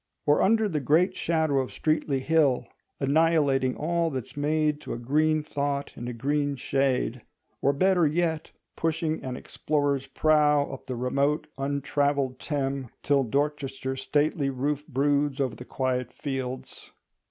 [0.25, 2.65] Or under the great shadow of Streatley Hill,
[2.99, 7.21] "annihilating all that's made to a green thought in a green shade";
[7.61, 14.49] or better yet, pushing an explorer's prow up the remote untravelled Thame, till Dorchester's stately
[14.49, 16.91] roof broods over the quiet fields.